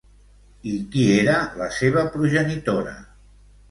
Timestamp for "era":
1.19-1.37